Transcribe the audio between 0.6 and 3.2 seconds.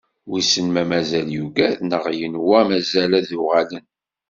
ma mazal yugad neɣ yenwa mazal